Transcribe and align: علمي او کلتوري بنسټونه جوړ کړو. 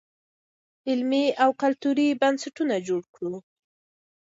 علمي 0.89 1.25
او 1.43 1.49
کلتوري 1.61 2.07
بنسټونه 2.21 2.75
جوړ 2.87 3.01
کړو. 3.15 3.35